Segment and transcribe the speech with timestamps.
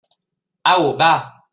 [0.65, 1.45] Au, va!